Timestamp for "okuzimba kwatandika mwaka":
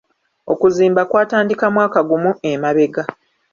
0.51-1.99